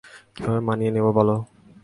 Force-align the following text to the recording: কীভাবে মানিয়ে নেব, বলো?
কীভাবে 0.35 0.61
মানিয়ে 0.67 0.91
নেব, 0.95 1.05
বলো? 1.17 1.35